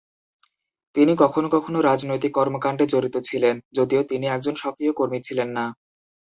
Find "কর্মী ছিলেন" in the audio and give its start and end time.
4.93-5.49